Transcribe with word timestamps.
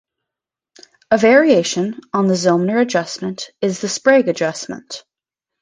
A 1.11 1.17
variation 1.19 1.99
on 2.11 2.25
the 2.25 2.33
Zillmer 2.33 2.81
adjustment 2.81 3.51
is 3.61 3.81
the 3.81 3.87
Sprague 3.87 4.29
adjustment. 4.29 5.03